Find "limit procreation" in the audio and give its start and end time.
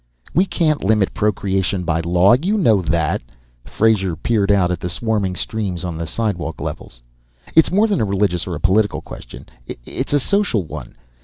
0.83-1.83